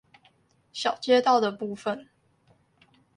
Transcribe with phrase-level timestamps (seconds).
[0.73, 2.09] 小街道的部分